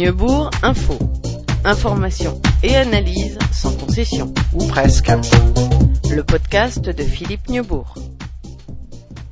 Neubourg 0.00 0.48
Info. 0.62 0.98
Information 1.62 2.40
et 2.62 2.74
analyse 2.74 3.38
sans 3.52 3.76
concession. 3.76 4.32
Ou 4.54 4.66
presque. 4.66 5.12
Le 6.10 6.22
podcast 6.22 6.80
de 6.82 7.02
Philippe 7.02 7.50
Neubourg. 7.50 7.94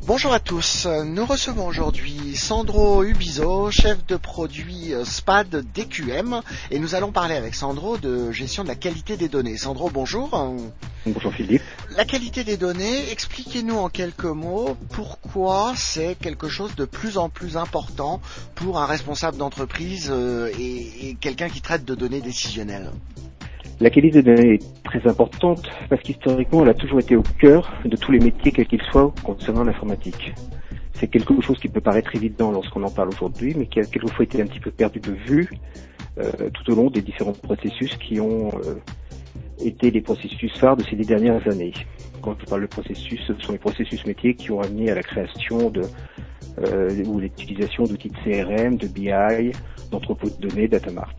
Bonjour 0.09 0.33
à 0.33 0.41
tous, 0.41 0.87
nous 1.05 1.27
recevons 1.27 1.67
aujourd'hui 1.67 2.35
Sandro 2.35 3.05
Ubizo, 3.05 3.71
chef 3.71 4.07
de 4.07 4.17
produit 4.17 4.95
euh, 4.95 5.05
SPAD 5.05 5.67
DQM, 5.75 6.41
et 6.71 6.79
nous 6.79 6.95
allons 6.95 7.12
parler 7.12 7.35
avec 7.35 7.55
Sandro 7.55 7.99
de 7.99 8.32
gestion 8.32 8.63
de 8.63 8.68
la 8.68 8.75
qualité 8.75 9.18
des 9.18 9.29
données. 9.29 9.59
Sandro, 9.59 9.91
bonjour. 9.91 10.31
Bonjour 11.05 11.35
Philippe. 11.35 11.61
La 11.95 12.07
qualité 12.07 12.43
des 12.43 12.57
données, 12.57 13.11
expliquez-nous 13.13 13.77
en 13.77 13.91
quelques 13.91 14.25
mots 14.25 14.79
pourquoi 14.93 15.75
c'est 15.77 16.14
quelque 16.14 16.49
chose 16.49 16.75
de 16.75 16.86
plus 16.86 17.18
en 17.18 17.29
plus 17.29 17.59
important 17.59 18.22
pour 18.54 18.79
un 18.79 18.86
responsable 18.86 19.36
d'entreprise 19.36 20.09
euh, 20.11 20.50
et, 20.59 21.11
et 21.11 21.14
quelqu'un 21.17 21.50
qui 21.50 21.61
traite 21.61 21.85
de 21.85 21.95
données 21.95 22.22
décisionnelles. 22.22 22.93
La 23.80 23.90
qualité 23.90 24.22
des 24.22 24.35
données 24.35 24.54
est 24.54 24.82
très 24.82 25.07
importante 25.07 25.71
parce 25.89 26.03
qu'historiquement, 26.03 26.62
elle 26.62 26.71
a 26.71 26.75
toujours 26.75 26.99
été 26.99 27.14
au 27.16 27.22
cœur 27.22 27.72
de 27.85 27.96
tous 27.96 28.11
les 28.11 28.18
métiers, 28.18 28.50
quels 28.50 28.66
qu'ils 28.66 28.82
soient, 28.82 29.14
concernant 29.22 29.64
l'informatique. 29.64 30.35
C'est 30.94 31.07
quelque 31.07 31.40
chose 31.40 31.58
qui 31.58 31.68
peut 31.68 31.80
paraître 31.80 32.14
évident 32.16 32.50
lorsqu'on 32.50 32.83
en 32.83 32.91
parle 32.91 33.11
aujourd'hui, 33.11 33.55
mais 33.56 33.66
qui 33.66 33.78
a 33.78 33.84
quelquefois 33.84 34.25
été 34.25 34.42
un 34.42 34.47
petit 34.47 34.58
peu 34.58 34.72
perdu 34.72 34.98
de 34.98 35.12
vue 35.12 35.48
euh, 36.19 36.50
tout 36.52 36.72
au 36.72 36.75
long 36.75 36.91
des 36.91 37.02
différents 37.02 37.33
processus 37.33 37.97
qui 37.97 38.19
ont 38.19 38.48
euh, 38.48 38.75
été 39.64 39.92
les 39.92 40.00
processus 40.00 40.52
phares 40.58 40.77
de 40.77 40.83
ces 40.83 40.97
dix 40.97 41.06
dernières 41.06 41.47
années. 41.47 41.72
Quand 42.20 42.36
je 42.41 42.47
parle 42.47 42.62
de 42.62 42.66
processus, 42.66 43.20
ce 43.28 43.34
sont 43.38 43.52
les 43.52 43.58
processus 43.58 44.05
métiers 44.05 44.34
qui 44.34 44.50
ont 44.50 44.61
amené 44.61 44.91
à 44.91 44.97
la 44.97 45.02
création 45.02 45.70
de 45.70 45.83
euh, 46.58 47.05
ou 47.05 47.20
l'utilisation 47.20 47.84
d'outils 47.84 48.11
de 48.11 48.16
CRM, 48.16 48.77
de 48.77 48.88
BI, 48.88 49.52
d'entrepôts 49.92 50.30
de 50.30 50.48
données, 50.48 50.66
datamart. 50.66 51.14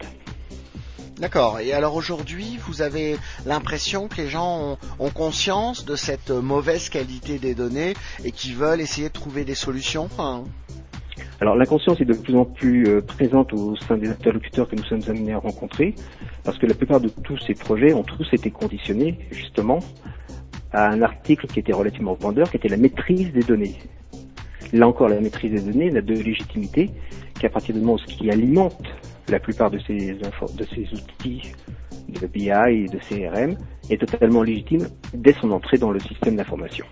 D'accord. 1.20 1.59
Et 1.59 1.73
alors 1.73 1.95
aujourd'hui, 1.95 2.58
vous 2.66 2.81
avez 2.81 3.17
l'impression 3.45 4.08
que 4.08 4.17
les 4.17 4.30
gens 4.30 4.78
ont, 5.00 5.09
conscience 5.09 5.84
de 5.84 5.98
cette 5.98 6.30
mauvaise 6.30 6.88
qualité 6.88 7.39
des 7.39 7.56
données 7.56 7.94
et 8.23 8.31
qui 8.31 8.53
veulent 8.53 8.80
essayer 8.80 9.09
de 9.09 9.14
trouver 9.14 9.44
des 9.44 9.56
solutions. 9.56 10.08
Alors 11.42 11.56
la 11.56 11.66
conscience 11.66 12.00
est 12.00 12.06
de 12.06 12.14
plus 12.14 12.36
en 12.36 12.45
plus 12.45 12.88
euh, 12.88 13.02
présente 13.02 13.53
au 13.53 13.76
sein 13.76 13.98
des 13.98 14.09
interlocuteurs 14.09 14.70
que 14.70 14.76
nous 14.76 14.84
sommes 14.84 15.02
amenés 15.08 15.34
à 15.34 15.39
rencontrer, 15.39 15.95
parce 16.44 16.58
que 16.58 16.66
la 16.66 16.73
plupart 16.73 17.02
de 17.02 17.09
tous 17.09 17.38
ces 17.39 17.54
projets 17.54 17.94
ont 17.94 18.04
tous 18.04 18.28
été 18.33 18.52
conditionnés 18.52 19.20
justement 19.31 19.80
à 20.72 20.89
un 20.89 21.02
article 21.02 21.48
qui 21.48 21.59
était 21.59 21.73
relativement 21.73 22.14
vendeur, 22.14 22.50
qui 22.50 22.58
était 22.58 22.70
la 22.70 22.78
maîtrise 22.78 23.31
des 23.33 23.44
données. 23.44 23.76
Là 24.72 24.88
encore, 24.88 25.09
la 25.09 25.20
maîtrise 25.20 25.52
des 25.52 25.72
données 25.72 25.89
n'a 25.89 26.02
de 26.02 26.14
légitimité 26.14 26.92
qu'à 27.39 27.50
partir 27.50 27.73
du 27.73 27.81
moment 27.81 27.94
où 27.94 28.00
ce 28.00 28.06
qui 28.06 28.30
alimente 28.30 28.83
la 29.30 29.39
plupart 29.39 29.72
de 29.72 29.80
ces, 29.80 30.13
de 30.13 30.66
ces 30.73 30.88
outils 30.94 31.53
de 32.09 32.27
BI 32.27 32.49
et 32.49 32.85
de 32.88 32.99
CRM 32.99 33.55
est 33.89 33.97
totalement 33.97 34.44
légitime 34.44 34.88
dès 35.13 35.33
son 35.33 35.52
entrée 35.52 35.77
dans 35.77 35.91
le 35.91 35.99
système 35.99 36.36
d'information. 36.36 36.86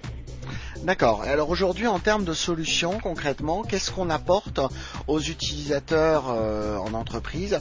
D'accord. 0.83 1.23
Alors 1.23 1.49
aujourd'hui, 1.49 1.87
en 1.87 1.99
termes 1.99 2.23
de 2.23 2.33
solutions, 2.33 2.99
concrètement, 3.01 3.63
qu'est-ce 3.63 3.91
qu'on 3.91 4.09
apporte 4.09 4.59
aux 5.07 5.19
utilisateurs 5.19 6.29
euh, 6.29 6.77
en 6.77 6.93
entreprise? 6.93 7.59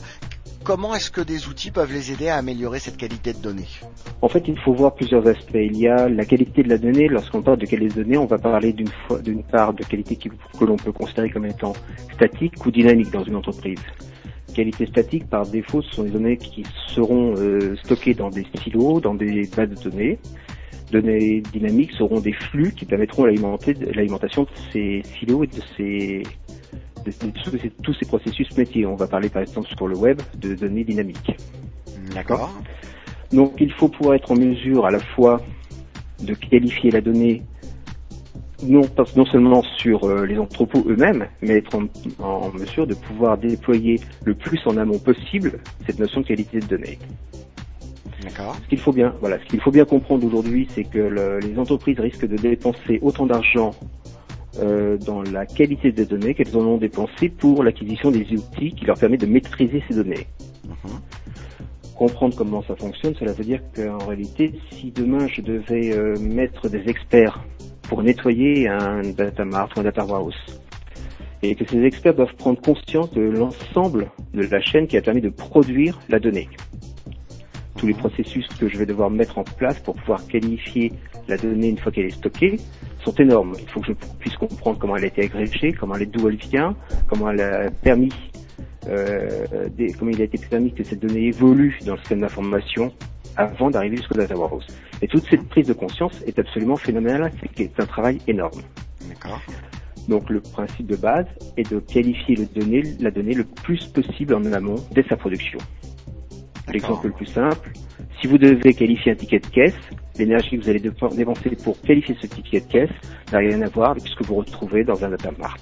Comment 0.63 0.93
est-ce 0.95 1.11
que 1.11 1.21
des 1.21 1.47
outils 1.47 1.71
peuvent 1.71 1.93
les 1.93 2.11
aider 2.11 2.27
à 2.27 2.35
améliorer 2.35 2.79
cette 2.79 2.97
qualité 2.97 3.33
de 3.33 3.39
données? 3.39 3.67
En 4.21 4.27
fait, 4.27 4.43
il 4.47 4.59
faut 4.59 4.73
voir 4.73 4.95
plusieurs 4.95 5.25
aspects. 5.27 5.55
Il 5.55 5.77
y 5.77 5.87
a 5.87 6.09
la 6.09 6.25
qualité 6.25 6.61
de 6.61 6.69
la 6.69 6.77
donnée. 6.77 7.07
Lorsqu'on 7.07 7.41
parle 7.41 7.57
de 7.57 7.65
qualité 7.65 7.95
de 7.95 8.03
données, 8.03 8.17
on 8.17 8.25
va 8.25 8.37
parler 8.37 8.73
d'une 8.73 8.89
d'une 9.23 9.43
part 9.43 9.73
de 9.73 9.83
qualité 9.83 10.17
que 10.17 10.65
l'on 10.65 10.75
peut 10.75 10.91
considérer 10.91 11.29
comme 11.29 11.45
étant 11.45 11.73
statique 12.13 12.65
ou 12.65 12.71
dynamique 12.71 13.11
dans 13.11 13.23
une 13.23 13.35
entreprise 13.35 13.79
qualité 14.57 14.87
statique, 14.87 15.29
par 15.29 15.45
défaut, 15.45 15.83
ce 15.83 15.91
sont 15.95 16.03
des 16.03 16.09
données 16.09 16.37
qui 16.37 16.63
seront 16.87 17.35
euh, 17.37 17.75
stockées 17.83 18.15
dans 18.15 18.31
des 18.31 18.43
silos, 18.63 18.99
dans 18.99 19.13
des 19.13 19.47
bases 19.55 19.69
de 19.69 19.89
données. 19.89 20.17
Données 20.91 21.41
dynamiques 21.53 21.91
seront 21.91 22.19
des 22.19 22.33
flux 22.33 22.71
qui 22.71 22.85
permettront 22.85 23.25
l'alimentation 23.25 24.43
de 24.43 24.49
ces 24.71 25.03
silos 25.19 25.43
et 25.43 25.47
de 25.47 25.61
ces 25.75 26.23
de, 27.05 27.11
de, 27.11 27.57
de, 27.57 27.71
tous 27.83 27.93
ces 27.93 28.05
processus 28.07 28.57
métiers. 28.57 28.87
On 28.87 28.95
va 28.95 29.07
parler 29.07 29.29
par 29.29 29.43
exemple 29.43 29.67
sur 29.77 29.87
le 29.87 29.95
web 29.95 30.19
de 30.39 30.55
données 30.55 30.83
dynamiques. 30.83 31.37
D'accord. 32.15 32.49
Donc 33.31 33.53
il 33.59 33.71
faut 33.73 33.89
pouvoir 33.89 34.15
être 34.15 34.31
en 34.31 34.35
mesure 34.35 34.87
à 34.87 34.91
la 34.91 34.99
fois 34.99 35.39
de 36.23 36.33
qualifier 36.33 36.89
la 36.89 37.01
donnée 37.01 37.43
non, 38.63 38.81
non 39.15 39.25
seulement 39.25 39.61
sur 39.77 40.03
euh, 40.03 40.25
les 40.25 40.37
entrepôts 40.37 40.83
eux-mêmes, 40.87 41.27
mais 41.41 41.57
être 41.57 41.75
en, 41.75 41.87
en, 42.23 42.51
mesure 42.51 42.87
de 42.87 42.95
pouvoir 42.95 43.37
déployer 43.37 43.99
le 44.23 44.33
plus 44.33 44.59
en 44.65 44.77
amont 44.77 44.99
possible 44.99 45.59
cette 45.85 45.99
notion 45.99 46.21
de 46.21 46.27
qualité 46.27 46.59
de 46.59 46.65
données. 46.65 46.97
Ce 48.29 48.67
qu'il 48.67 48.79
faut 48.79 48.91
bien, 48.91 49.13
voilà, 49.21 49.39
ce 49.39 49.45
qu'il 49.45 49.61
faut 49.61 49.71
bien 49.71 49.85
comprendre 49.85 50.25
aujourd'hui, 50.25 50.67
c'est 50.73 50.83
que 50.83 50.97
le, 50.97 51.39
les 51.39 51.57
entreprises 51.57 51.99
risquent 51.99 52.27
de 52.27 52.35
dépenser 52.35 52.99
autant 53.01 53.25
d'argent 53.25 53.71
euh, 54.59 54.97
dans 54.97 55.21
la 55.21 55.45
qualité 55.45 55.91
des 55.91 56.05
données 56.05 56.33
qu'elles 56.33 56.55
en 56.57 56.61
ont 56.65 56.77
dépensé 56.77 57.29
pour 57.29 57.63
l'acquisition 57.63 58.09
des 58.11 58.25
outils 58.31 58.73
qui 58.73 58.85
leur 58.85 58.97
permettent 58.97 59.21
de 59.21 59.27
maîtriser 59.27 59.83
ces 59.87 59.95
données. 59.95 60.25
-huh. 60.67 60.99
Comprendre 61.95 62.35
comment 62.35 62.63
ça 62.63 62.75
fonctionne, 62.75 63.15
cela 63.15 63.33
veut 63.33 63.43
dire 63.43 63.61
qu'en 63.75 64.05
réalité, 64.05 64.53
si 64.71 64.91
demain 64.91 65.27
je 65.27 65.41
devais 65.41 65.95
euh, 65.95 66.15
mettre 66.19 66.69
des 66.69 66.87
experts 66.89 67.43
pour 67.87 68.03
nettoyer 68.03 68.67
un 68.67 69.01
data 69.01 69.45
mart 69.45 69.75
ou 69.75 69.79
un 69.79 69.83
data 69.83 70.05
warehouse. 70.05 70.61
Et 71.41 71.55
que 71.55 71.65
ces 71.65 71.83
experts 71.83 72.15
doivent 72.15 72.35
prendre 72.35 72.59
conscience 72.59 73.11
de 73.11 73.21
l'ensemble 73.21 74.11
de 74.33 74.41
la 74.43 74.59
chaîne 74.59 74.87
qui 74.87 74.97
a 74.97 75.01
permis 75.01 75.21
de 75.21 75.29
produire 75.29 75.99
la 76.09 76.19
donnée. 76.19 76.49
Tous 77.77 77.85
les 77.85 77.93
processus 77.93 78.47
que 78.59 78.67
je 78.67 78.77
vais 78.77 78.87
devoir 78.87 79.11
mettre 79.11 79.37
en 79.37 79.43
place 79.43 79.79
pour 79.79 79.95
pouvoir 79.95 80.25
qualifier 80.27 80.93
la 81.27 81.37
donnée 81.37 81.69
une 81.69 81.77
fois 81.77 81.91
qu'elle 81.91 82.05
est 82.05 82.17
stockée 82.17 82.59
sont 83.05 83.13
énormes. 83.15 83.53
Il 83.59 83.69
faut 83.69 83.81
que 83.81 83.87
je 83.87 83.93
puisse 84.19 84.35
comprendre 84.35 84.79
comment 84.79 84.97
elle 84.97 85.03
a 85.03 85.07
été 85.07 85.23
agrégée, 85.23 85.73
comment 85.73 85.95
elle 85.95 86.03
est 86.03 86.05
d'où 86.07 86.27
elle 86.27 86.37
vient, 86.37 86.75
comment 87.07 87.29
elle 87.29 87.41
a 87.41 87.69
permis, 87.69 88.11
euh, 88.87 89.45
comment 89.99 90.11
il 90.11 90.21
a 90.21 90.25
été 90.25 90.39
permis 90.39 90.73
que 90.73 90.83
cette 90.83 90.99
donnée 90.99 91.27
évolue 91.27 91.77
dans 91.85 91.93
le 91.93 91.99
système 91.99 92.21
d'information 92.21 92.91
avant 93.35 93.69
d'arriver 93.69 93.97
jusqu'au 93.97 94.15
data 94.15 94.35
warehouse. 94.35 94.65
Et 95.01 95.07
toute 95.07 95.25
cette 95.29 95.47
prise 95.47 95.67
de 95.67 95.73
conscience 95.73 96.13
est 96.25 96.39
absolument 96.39 96.75
phénoménale, 96.75 97.31
c'est 97.55 97.79
un 97.79 97.85
travail 97.85 98.19
énorme. 98.27 98.61
D'accord. 99.07 99.41
Donc 100.07 100.29
le 100.29 100.39
principe 100.39 100.87
de 100.87 100.95
base 100.95 101.25
est 101.57 101.69
de 101.69 101.79
qualifier 101.79 102.35
le 102.35 102.45
donné, 102.45 102.83
la 102.99 103.11
donnée 103.11 103.33
le 103.33 103.43
plus 103.43 103.85
possible 103.87 104.33
en 104.33 104.43
amont 104.53 104.77
dès 104.91 105.03
sa 105.03 105.17
production. 105.17 105.59
L'exemple 106.71 107.07
le 107.07 107.13
plus 107.13 107.25
simple, 107.25 107.71
si 108.19 108.27
vous 108.27 108.37
devez 108.37 108.73
qualifier 108.73 109.11
un 109.11 109.15
ticket 109.15 109.39
de 109.39 109.47
caisse, 109.47 109.75
l'énergie 110.17 110.57
que 110.57 110.63
vous 110.63 110.69
allez 110.69 110.79
dépenser 110.79 111.49
pour 111.63 111.79
qualifier 111.81 112.17
ce 112.21 112.27
ticket 112.27 112.61
de 112.61 112.65
caisse 112.65 112.89
n'a 113.31 113.39
rien 113.39 113.61
à 113.61 113.69
voir 113.69 113.91
avec 113.91 114.07
ce 114.07 114.15
que 114.15 114.23
vous 114.23 114.35
retrouvez 114.35 114.83
dans 114.83 115.03
un 115.03 115.09
data 115.09 115.31
mart. 115.37 115.61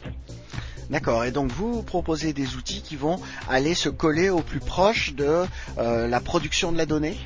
D'accord. 0.90 1.26
Et 1.26 1.32
donc 1.32 1.52
vous 1.52 1.82
proposez 1.84 2.34
des 2.34 2.56
outils 2.56 2.82
qui 2.82 2.96
vont 2.96 3.20
aller 3.50 3.74
se 3.74 3.90
coller 3.90 4.30
au 4.30 4.42
plus 4.42 4.60
proche 4.60 5.16
de 5.16 5.46
euh, 5.78 6.08
la 6.08 6.20
production 6.20 6.72
de 6.72 6.78
la 6.78 6.86
donnée? 6.86 7.18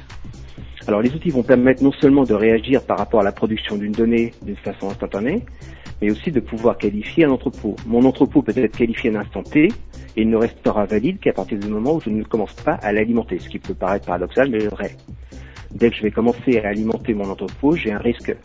Alors 0.88 1.02
les 1.02 1.14
outils 1.14 1.30
vont 1.30 1.44
permettre 1.44 1.84
non 1.84 1.92
seulement 1.92 2.24
de 2.24 2.34
réagir 2.34 2.84
par 2.84 2.98
rapport 2.98 3.20
à 3.20 3.24
la 3.24 3.32
production 3.32 3.78
d'une 3.78 3.92
donnée 3.92 4.34
d'une 4.42 4.56
façon 4.56 4.90
instantanée, 4.90 5.44
mais 6.02 6.12
aussi 6.12 6.32
de 6.32 6.40
pouvoir 6.40 6.78
qualifier 6.78 7.26
un 7.26 7.32
entrepôt. 7.32 7.76
Mon 7.86 8.06
entrepôt 8.06 8.42
peut 8.42 8.54
être 8.56 8.78
qualifié 8.78 9.14
à 9.14 9.18
un 9.18 9.22
instant 9.22 9.44
T 9.44 9.66
et 9.66 10.22
il 10.22 10.30
ne 10.30 10.38
restera 10.38 10.86
valide 10.86 11.20
qu'à 11.20 11.34
partir 11.34 11.60
du 11.60 11.68
moment 11.68 11.96
où 11.96 12.02
je 12.02 12.10
ne 12.10 12.24
commence 12.24 12.54
pas 12.54 12.74
à 12.74 12.92
l'alimenter, 12.94 13.40
ce 13.40 13.50
qui 13.50 13.60
peut 13.60 13.74
paraître 13.74 14.06
paradoxal, 14.06 14.50
mais 14.50 14.60
vrai. 14.60 14.96
Dès 15.72 15.90
que 15.92 15.98
je 15.98 16.02
vais 16.02 16.12
commencer 16.12 16.60
à 16.60 16.70
alimenter 16.70 17.14
mon 17.14 17.30
entrepôt, 17.30 17.76
j'ai 17.76 17.92
un 17.92 18.00
risque 18.00 18.36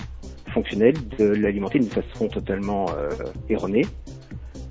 fonctionnel 0.52 0.94
de 1.18 1.24
l'alimenter 1.24 1.78
d'une 1.78 1.88
façon 1.88 2.28
totalement 2.28 2.86
euh, 2.96 3.08
erronée, 3.48 3.86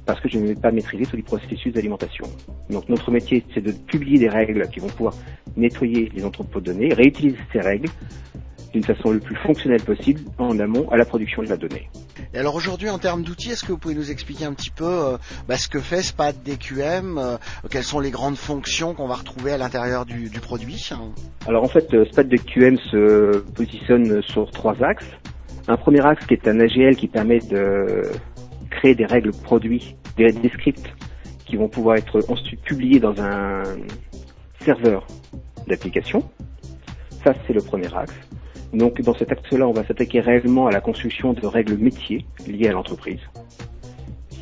parce 0.06 0.20
que 0.20 0.30
je 0.30 0.38
ne 0.38 0.48
vais 0.48 0.56
pas 0.56 0.72
maîtriser 0.72 1.06
tous 1.06 1.16
les 1.16 1.24
processus 1.24 1.74
d'alimentation. 1.74 2.26
Donc 2.70 2.90
notre 2.90 3.12
métier, 3.12 3.44
c'est 3.54 3.62
de 3.62 3.72
publier 3.72 4.20
des 4.20 4.30
règles 4.30 4.68
qui 4.70 4.80
vont 4.80 4.88
pouvoir 4.88 5.14
nettoyer 5.56 6.12
les 6.14 6.26
entrepôts 6.26 6.60
de 6.60 6.66
données, 6.66 6.94
réutiliser 6.94 7.38
ces 7.52 7.60
règles 7.60 7.90
d'une 8.74 8.84
façon 8.84 9.12
le 9.12 9.20
plus 9.20 9.36
fonctionnelle 9.36 9.84
possible 9.84 10.22
en 10.40 10.60
amont 10.60 10.90
à 10.90 10.98
la 10.98 11.06
production 11.06 11.44
de 11.44 11.48
la 11.48 11.58
donnée. 11.58 11.90
Et 12.34 12.40
alors 12.40 12.56
aujourd'hui, 12.56 12.90
en 12.90 12.98
termes 12.98 13.24
d'outils, 13.24 13.52
est-ce 13.52 13.64
que 13.64 13.72
vous 13.72 13.78
pouvez 13.78 13.94
nous 13.94 14.10
expliquer 14.10 14.46
un 14.46 14.54
petit 14.54 14.72
peu 14.72 14.86
euh, 14.86 15.18
bah, 15.48 15.58
ce 15.58 15.68
que 15.68 15.80
fait 15.80 16.02
SPAD 16.02 16.36
DQM, 16.44 17.20
euh, 17.20 17.38
quelles 17.70 17.84
sont 17.84 18.00
les 18.00 18.10
grandes 18.10 18.38
fonctions 18.38 18.96
qu'on 18.96 19.08
va 19.08 19.16
retrouver 19.16 19.52
à 19.52 19.58
l'intérieur 19.58 20.06
du, 20.06 20.30
du, 20.30 20.40
produit? 20.40 20.90
Alors 21.48 21.64
en 21.64 21.68
fait, 21.68 21.88
SPAD 22.12 22.30
DQM 22.30 22.78
se 22.92 23.38
positionne 23.54 24.22
sur 24.24 24.50
trois 24.50 24.82
axes. 24.82 25.06
Un 25.68 25.78
premier 25.78 26.04
axe 26.06 26.26
qui 26.26 26.34
est 26.34 26.48
un 26.48 26.60
AGL 26.60 26.96
qui 26.96 27.08
permet 27.08 27.40
de 27.40 28.02
créer 28.74 28.96
des 28.96 29.06
règles 29.06 29.32
produits, 29.32 29.96
des, 30.18 30.32
des 30.32 30.50
scripts 30.50 30.94
qui 31.46 31.56
vont 31.56 31.70
pouvoir 31.70 31.98
être 31.98 32.20
ensuite 32.30 32.62
publiés 32.62 33.00
dans 33.00 33.20
un 33.22 33.64
serveur 34.60 35.06
d'application. 35.68 36.24
Ça, 37.24 37.34
c'est 37.46 37.54
le 37.54 37.62
premier 37.62 37.94
axe. 37.96 38.16
Donc, 38.74 39.00
dans 39.02 39.14
cet 39.14 39.32
axe-là, 39.32 39.68
on 39.68 39.72
va 39.72 39.86
s'attaquer 39.86 40.20
réellement 40.20 40.68
à 40.68 40.72
la 40.72 40.82
construction 40.82 41.34
de 41.34 41.46
règles 41.46 41.78
métiers 41.78 42.26
liées 42.48 42.70
à 42.70 42.72
l'entreprise. 42.72 43.20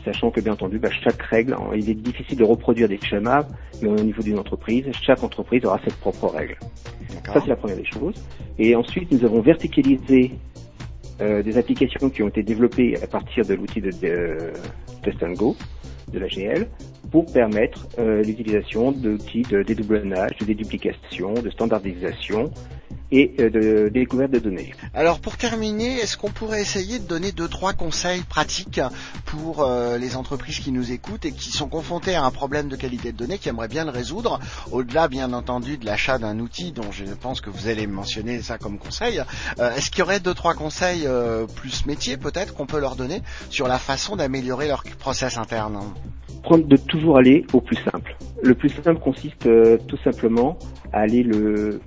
sachant 0.06 0.31
que 0.31 0.39
bien 0.42 0.54
entendu, 0.54 0.80
bah, 0.80 0.89
chaque 1.04 1.22
règle, 1.22 1.56
il 1.75 1.89
est 1.89 1.95
difficile 1.95 2.38
de 2.38 2.44
reproduire 2.44 2.88
des 2.88 3.00
schémas, 3.00 3.45
mais 3.81 3.89
au 3.89 3.95
niveau 3.95 4.24
d'une 4.24 4.39
entreprise, 4.39 4.86
chaque 5.01 5.22
entreprise 5.22 5.63
aura 5.66 5.80
ses 5.86 5.94
propres 5.98 6.27
règles. 6.27 6.57
Ça, 7.25 7.39
c'est 7.42 7.48
la 7.48 7.56
première 7.56 7.77
des 7.77 7.86
choses. 7.86 8.16
Et 8.57 8.75
ensuite, 8.75 9.12
nous 9.12 9.24
avons 9.25 9.42
verticalisé 9.42 10.31
euh, 11.21 11.44
des 11.44 11.57
applications 11.57 12.09
qui 12.09 12.23
ont 12.23 12.27
été 12.27 12.44
développées 12.44 12.97
à 13.01 13.07
partir 13.07 13.45
de 13.45 13.53
l'outil 13.53 13.81
de, 13.81 13.91
Test 15.03 15.23
Go 15.35 15.56
de 16.12 16.19
la 16.19 16.27
GL 16.27 16.68
pour 17.12 17.31
permettre 17.31 17.88
euh, 18.00 18.23
l'utilisation 18.23 18.91
d'outils 18.91 19.44
de 19.44 19.63
dédoublonnage, 19.63 20.31
de 20.39 20.45
déduplication, 20.45 21.33
de 21.33 21.50
standardisation 21.50 22.51
et 23.12 23.34
euh, 23.40 23.50
de 23.50 23.90
découverte 23.90 24.31
de 24.31 24.40
données. 24.40 24.74
Alors 24.94 25.19
pour 25.19 25.38
terminer, 25.38 25.98
est-ce 26.00 26.18
qu'on 26.18 26.31
pourrait 26.31 26.62
essayer 26.62 27.00
de 27.00 27.06
donner 27.06 27.31
deux 27.31 27.48
trois 27.48 27.74
conseils 27.74 28.22
pratiques 28.22 28.81
pour 29.25 29.63
euh, 29.63 29.98
les 29.98 30.16
entreprises 30.16 30.60
qui 30.60 30.72
nous 30.72 30.92
écoutent 30.92 31.25
et 31.25 31.31
qui 31.31 31.52
sont 31.52 31.68
confrontées 31.68 32.16
à 32.16 32.24
un 32.24 32.31
problème 32.31 32.69
de 32.69 32.75
qualité 32.75 33.12
de 33.12 33.18
données, 33.18 33.38
qui 33.38 33.50
aimeraient 33.50 33.68
bien 33.68 33.86
le 33.86 33.92
résoudre, 33.92 34.40
au-delà 34.72 35.08
bien 35.08 35.34
entendu 35.34 35.78
de 35.78 35.86
l'achat 35.86 36.18
d'un 36.18 36.40
outil 36.40 36.72
dont 36.72 36.92
je 36.92 37.06
pense 37.06 37.42
que 37.42 37.50
vous 37.50 37.68
allez 37.68 37.88
mentionner 37.88 38.42
ça 38.42 38.58
comme 38.58 38.78
conseil. 38.78 39.22
Euh, 39.60 39.75
est-ce 39.75 39.90
qu'il 39.92 40.00
y 40.00 40.04
aurait 40.04 40.19
deux 40.19 40.34
trois 40.34 40.54
conseils 40.54 41.08
plus 41.56 41.86
métiers 41.86 42.18
peut-être 42.18 42.54
qu'on 42.54 42.66
peut 42.66 42.80
leur 42.80 42.96
donner 42.96 43.22
sur 43.50 43.68
la 43.68 43.78
façon 43.78 44.16
d'améliorer 44.16 44.68
leur 44.68 44.84
process 45.00 45.38
interne? 45.38 45.80
Prendre 46.44 46.66
de 46.66 46.78
toujours 46.78 47.18
aller 47.18 47.46
au 47.54 47.62
plus 47.62 47.78
simple. 47.78 48.16
Le 48.42 48.56
plus 48.56 48.69
simple 48.69 49.00
consiste 49.00 49.48
tout 49.88 49.98
simplement 50.04 50.58
à 50.92 51.02
aller 51.02 51.24
le 51.24 51.81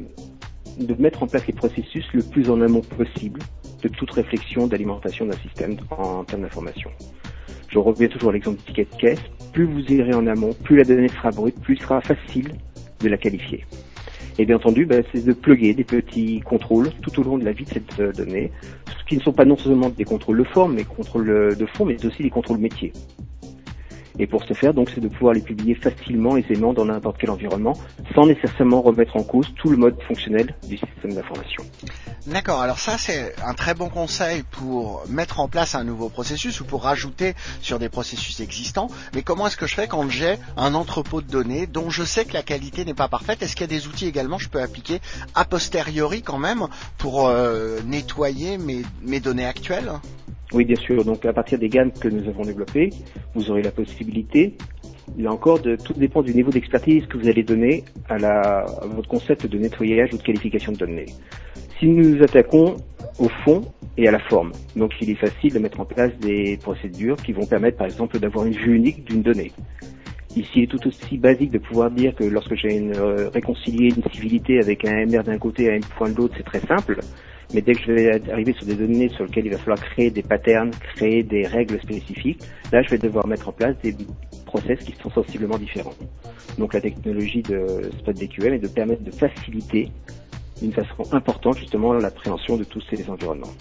de 0.78 0.94
mettre 1.00 1.22
en 1.22 1.26
place 1.26 1.46
les 1.46 1.52
processus 1.52 2.04
le 2.12 2.22
plus 2.22 2.50
en 2.50 2.60
amont 2.60 2.80
possible 2.80 3.40
de 3.82 3.88
toute 3.88 4.10
réflexion 4.10 4.66
d'alimentation 4.66 5.26
d'un 5.26 5.36
système 5.38 5.76
en 5.90 6.24
termes 6.24 6.42
d'information. 6.42 6.90
Je 7.68 7.78
reviens 7.78 8.08
toujours 8.08 8.30
à 8.30 8.32
l'exemple 8.32 8.58
du 8.58 8.64
ticket 8.64 8.84
de 8.84 8.96
caisse. 8.96 9.20
Plus 9.52 9.64
vous 9.64 9.80
irez 9.92 10.14
en 10.14 10.26
amont, 10.26 10.52
plus 10.52 10.76
la 10.76 10.84
donnée 10.84 11.08
sera 11.08 11.30
brute, 11.30 11.60
plus 11.60 11.74
il 11.74 11.80
sera 11.80 12.00
facile 12.00 12.54
de 13.00 13.08
la 13.08 13.16
qualifier. 13.16 13.64
Et 14.38 14.46
bien 14.46 14.56
entendu, 14.56 14.84
ben, 14.84 15.04
c'est 15.12 15.24
de 15.24 15.32
plugger 15.32 15.74
des 15.74 15.84
petits 15.84 16.40
contrôles 16.40 16.90
tout 17.02 17.20
au 17.20 17.22
long 17.22 17.38
de 17.38 17.44
la 17.44 17.52
vie 17.52 17.64
de 17.64 17.70
cette 17.70 18.00
euh, 18.00 18.12
donnée, 18.12 18.50
ce 18.86 19.04
qui 19.04 19.16
ne 19.16 19.22
sont 19.22 19.32
pas 19.32 19.44
non 19.44 19.56
seulement 19.56 19.90
des 19.90 20.04
contrôles 20.04 20.38
de 20.38 20.44
forme, 20.44 20.74
mais 20.74 20.84
contrôles 20.84 21.30
euh, 21.30 21.54
de 21.54 21.66
fond, 21.66 21.84
mais 21.84 22.04
aussi 22.04 22.22
des 22.22 22.30
contrôles 22.30 22.58
métiers. 22.58 22.92
Et 24.18 24.26
pour 24.26 24.44
ce 24.44 24.54
faire, 24.54 24.74
donc, 24.74 24.90
c'est 24.94 25.00
de 25.00 25.08
pouvoir 25.08 25.34
les 25.34 25.40
publier 25.40 25.74
facilement, 25.74 26.36
aisément 26.36 26.72
dans 26.72 26.84
n'importe 26.84 27.16
quel 27.18 27.30
environnement, 27.30 27.74
sans 28.14 28.26
nécessairement 28.26 28.80
remettre 28.80 29.16
en 29.16 29.22
cause 29.22 29.52
tout 29.56 29.70
le 29.70 29.76
mode 29.76 30.00
fonctionnel 30.02 30.54
du 30.68 30.76
système 30.76 31.14
d'information. 31.14 31.64
D'accord, 32.26 32.62
alors 32.62 32.78
ça 32.78 32.96
c'est 32.96 33.34
un 33.44 33.52
très 33.52 33.74
bon 33.74 33.90
conseil 33.90 34.44
pour 34.50 35.04
mettre 35.10 35.40
en 35.40 35.48
place 35.48 35.74
un 35.74 35.84
nouveau 35.84 36.08
processus 36.08 36.60
ou 36.62 36.64
pour 36.64 36.84
rajouter 36.84 37.34
sur 37.60 37.78
des 37.78 37.90
processus 37.90 38.40
existants. 38.40 38.88
Mais 39.14 39.20
comment 39.22 39.46
est-ce 39.46 39.58
que 39.58 39.66
je 39.66 39.74
fais 39.74 39.88
quand 39.88 40.08
j'ai 40.08 40.36
un 40.56 40.74
entrepôt 40.74 41.20
de 41.20 41.30
données 41.30 41.66
dont 41.66 41.90
je 41.90 42.02
sais 42.02 42.24
que 42.24 42.32
la 42.32 42.42
qualité 42.42 42.86
n'est 42.86 42.94
pas 42.94 43.08
parfaite? 43.08 43.42
Est-ce 43.42 43.54
qu'il 43.54 43.70
y 43.70 43.74
a 43.74 43.78
des 43.78 43.88
outils 43.88 44.06
également 44.06 44.38
que 44.38 44.44
je 44.44 44.48
peux 44.48 44.62
appliquer 44.62 45.00
a 45.34 45.44
posteriori 45.44 46.22
quand 46.22 46.38
même 46.38 46.66
pour 46.96 47.28
euh, 47.28 47.80
nettoyer 47.84 48.56
mes 48.58 49.20
données 49.20 49.44
actuelles? 49.44 49.92
Oui, 50.54 50.64
bien 50.64 50.76
sûr. 50.76 51.04
Donc 51.04 51.24
à 51.26 51.32
partir 51.32 51.58
des 51.58 51.68
gammes 51.68 51.90
que 51.90 52.06
nous 52.08 52.28
avons 52.28 52.42
développées, 52.42 52.90
vous 53.34 53.50
aurez 53.50 53.62
la 53.62 53.72
possibilité, 53.72 54.03
là 55.18 55.32
encore, 55.32 55.60
de 55.60 55.76
tout 55.76 55.92
dépend 55.94 56.22
du 56.22 56.34
niveau 56.34 56.50
d'expertise 56.50 57.06
que 57.06 57.18
vous 57.18 57.28
allez 57.28 57.42
donner 57.42 57.84
à, 58.08 58.18
la, 58.18 58.66
votre 58.82 59.08
concept 59.08 59.46
de 59.46 59.58
nettoyage 59.58 60.12
ou 60.12 60.18
de 60.18 60.22
qualification 60.22 60.72
de 60.72 60.78
données. 60.78 61.06
Si 61.78 61.86
nous 61.86 62.16
nous 62.16 62.22
attaquons 62.22 62.76
au 63.18 63.28
fond 63.44 63.62
et 63.96 64.08
à 64.08 64.10
la 64.10 64.18
forme, 64.18 64.52
donc 64.76 64.92
il 65.00 65.10
est 65.10 65.14
facile 65.14 65.52
de 65.52 65.58
mettre 65.58 65.80
en 65.80 65.84
place 65.84 66.12
des 66.20 66.58
procédures 66.62 67.16
qui 67.16 67.32
vont 67.32 67.46
permettre, 67.46 67.78
par 67.78 67.86
exemple, 67.86 68.18
d'avoir 68.18 68.46
une 68.46 68.54
vue 68.54 68.74
unique 68.76 69.04
d'une 69.04 69.22
donnée. 69.22 69.52
Ici, 70.36 70.50
il 70.56 70.62
est 70.64 70.66
tout 70.66 70.84
aussi 70.88 71.16
basique 71.16 71.52
de 71.52 71.58
pouvoir 71.58 71.92
dire 71.92 72.12
que 72.14 72.24
lorsque 72.24 72.56
j'ai 72.56 72.76
une, 72.76 72.96
euh, 72.96 73.28
réconcilié 73.28 73.94
une 73.96 74.02
civilité 74.12 74.58
avec 74.58 74.84
un 74.84 75.06
MR 75.06 75.22
d'un 75.22 75.38
côté 75.38 75.64
et 75.64 75.76
un 75.76 75.80
point 75.96 76.10
de 76.10 76.16
l'autre, 76.16 76.34
c'est 76.36 76.44
très 76.44 76.60
simple. 76.60 76.98
Mais 77.54 77.62
dès 77.62 77.74
que 77.74 77.82
je 77.82 77.92
vais 77.92 78.30
arriver 78.30 78.52
sur 78.52 78.66
des 78.66 78.74
données 78.74 79.08
sur 79.10 79.24
lesquelles 79.24 79.46
il 79.46 79.52
va 79.52 79.58
falloir 79.58 79.80
créer 79.80 80.10
des 80.10 80.22
patterns, 80.22 80.72
créer 80.96 81.22
des 81.22 81.46
règles 81.46 81.80
spécifiques, 81.80 82.42
là 82.72 82.82
je 82.82 82.90
vais 82.90 82.98
devoir 82.98 83.28
mettre 83.28 83.48
en 83.48 83.52
place 83.52 83.76
des 83.82 83.94
process 84.44 84.80
qui 84.80 84.92
sont 85.00 85.10
sensiblement 85.10 85.56
différents. 85.56 85.94
Donc 86.58 86.74
la 86.74 86.80
technologie 86.80 87.42
de 87.42 87.90
SpotDQM 87.98 88.54
est 88.54 88.58
de 88.58 88.68
permettre 88.68 89.02
de 89.04 89.12
faciliter 89.12 89.88
d'une 90.60 90.72
façon 90.72 91.06
importante 91.12 91.58
justement 91.58 91.92
l'appréhension 91.92 92.56
de 92.56 92.64
tous 92.64 92.82
ces 92.90 93.08
environnements. 93.08 93.52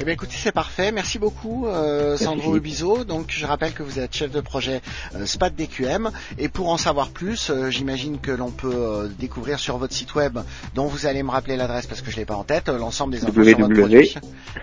Eh 0.00 0.04
bien 0.04 0.14
écoutez, 0.14 0.36
c'est 0.36 0.52
parfait. 0.52 0.92
Merci 0.92 1.18
beaucoup 1.18 1.66
euh, 1.66 2.16
Sandro 2.16 2.56
Ubizo. 2.56 3.02
Donc 3.04 3.26
je 3.28 3.44
rappelle 3.46 3.72
que 3.72 3.82
vous 3.82 3.98
êtes 3.98 4.14
chef 4.14 4.30
de 4.30 4.40
projet 4.40 4.80
euh, 5.14 5.26
SPAT 5.26 5.50
DQM 5.50 6.10
et 6.38 6.48
pour 6.48 6.70
en 6.70 6.76
savoir 6.76 7.10
plus, 7.10 7.50
euh, 7.50 7.70
j'imagine 7.70 8.18
que 8.18 8.30
l'on 8.30 8.50
peut 8.50 8.74
euh, 8.74 9.08
découvrir 9.18 9.58
sur 9.58 9.78
votre 9.78 9.94
site 9.94 10.14
web 10.14 10.38
dont 10.74 10.86
vous 10.86 11.06
allez 11.06 11.22
me 11.22 11.30
rappeler 11.30 11.56
l'adresse 11.56 11.86
parce 11.86 12.02
que 12.02 12.10
je 12.10 12.16
l'ai 12.16 12.24
pas 12.24 12.36
en 12.36 12.44
tête, 12.44 12.68
l'ensemble 12.68 13.14
des 13.14 13.20
produit. 13.20 13.54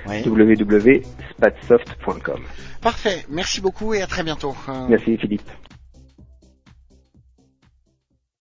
www.spatsoft.com. 0.07 2.39
Parfait. 2.81 3.25
Merci 3.29 3.61
beaucoup 3.61 3.93
et 3.93 4.01
à 4.01 4.07
très 4.07 4.23
bientôt. 4.23 4.55
Merci 4.89 5.15
Philippe. 5.17 5.47